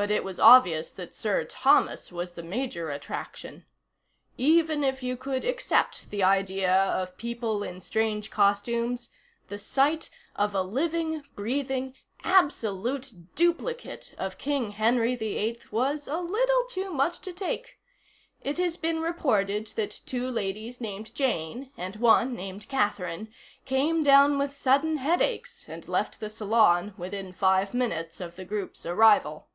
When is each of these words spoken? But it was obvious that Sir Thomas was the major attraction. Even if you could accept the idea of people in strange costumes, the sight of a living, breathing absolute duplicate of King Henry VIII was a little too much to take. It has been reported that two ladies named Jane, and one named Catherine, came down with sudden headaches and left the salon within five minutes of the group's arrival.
But 0.00 0.12
it 0.12 0.22
was 0.22 0.38
obvious 0.38 0.92
that 0.92 1.12
Sir 1.12 1.42
Thomas 1.44 2.12
was 2.12 2.34
the 2.34 2.42
major 2.44 2.88
attraction. 2.88 3.64
Even 4.36 4.84
if 4.84 5.02
you 5.02 5.16
could 5.16 5.44
accept 5.44 6.10
the 6.10 6.22
idea 6.22 6.72
of 6.72 7.16
people 7.16 7.64
in 7.64 7.80
strange 7.80 8.30
costumes, 8.30 9.10
the 9.48 9.58
sight 9.58 10.08
of 10.36 10.54
a 10.54 10.62
living, 10.62 11.24
breathing 11.34 11.94
absolute 12.22 13.34
duplicate 13.34 14.14
of 14.18 14.38
King 14.38 14.70
Henry 14.70 15.16
VIII 15.16 15.58
was 15.72 16.06
a 16.06 16.18
little 16.18 16.62
too 16.68 16.92
much 16.92 17.18
to 17.22 17.32
take. 17.32 17.80
It 18.44 18.58
has 18.58 18.76
been 18.76 19.02
reported 19.02 19.66
that 19.74 20.02
two 20.06 20.30
ladies 20.30 20.80
named 20.80 21.12
Jane, 21.12 21.72
and 21.76 21.96
one 21.96 22.36
named 22.36 22.68
Catherine, 22.68 23.34
came 23.64 24.04
down 24.04 24.38
with 24.38 24.52
sudden 24.54 24.98
headaches 24.98 25.68
and 25.68 25.88
left 25.88 26.20
the 26.20 26.30
salon 26.30 26.94
within 26.96 27.32
five 27.32 27.74
minutes 27.74 28.20
of 28.20 28.36
the 28.36 28.44
group's 28.44 28.86
arrival. 28.86 29.46